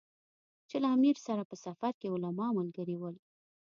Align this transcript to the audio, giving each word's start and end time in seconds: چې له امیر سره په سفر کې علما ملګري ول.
چې 0.69 0.75
له 0.83 0.87
امیر 0.95 1.15
سره 1.27 1.41
په 1.49 1.55
سفر 1.65 1.91
کې 1.99 2.11
علما 2.13 2.47
ملګري 2.57 2.95
ول. 2.97 3.15